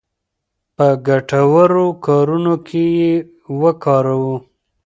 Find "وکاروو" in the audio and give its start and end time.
3.61-4.35